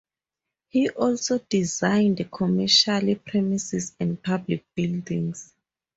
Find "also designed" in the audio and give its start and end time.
0.89-2.31